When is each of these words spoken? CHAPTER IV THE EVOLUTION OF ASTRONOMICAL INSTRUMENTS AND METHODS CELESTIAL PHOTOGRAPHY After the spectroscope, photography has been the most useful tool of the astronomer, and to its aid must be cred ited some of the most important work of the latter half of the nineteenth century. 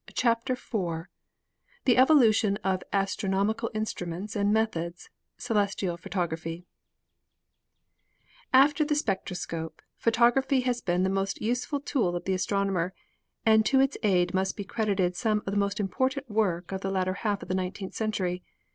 CHAPTER 0.15 0.53
IV 0.53 1.05
THE 1.85 1.95
EVOLUTION 1.97 2.57
OF 2.63 2.81
ASTRONOMICAL 2.91 3.69
INSTRUMENTS 3.75 4.35
AND 4.35 4.51
METHODS 4.51 5.11
CELESTIAL 5.37 5.97
PHOTOGRAPHY 5.97 6.65
After 8.51 8.83
the 8.83 8.95
spectroscope, 8.95 9.79
photography 9.97 10.61
has 10.61 10.81
been 10.81 11.03
the 11.03 11.09
most 11.11 11.39
useful 11.39 11.79
tool 11.79 12.15
of 12.15 12.25
the 12.25 12.33
astronomer, 12.33 12.95
and 13.45 13.63
to 13.67 13.79
its 13.79 13.95
aid 14.01 14.33
must 14.33 14.57
be 14.57 14.65
cred 14.65 14.89
ited 14.95 15.15
some 15.15 15.41
of 15.45 15.53
the 15.53 15.57
most 15.59 15.79
important 15.79 16.31
work 16.31 16.71
of 16.71 16.81
the 16.81 16.89
latter 16.89 17.13
half 17.13 17.43
of 17.43 17.47
the 17.47 17.53
nineteenth 17.53 17.93
century. 17.93 18.41